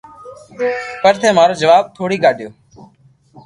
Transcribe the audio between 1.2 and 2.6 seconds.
ٿي مارو خواب توڙي ڪاڌيو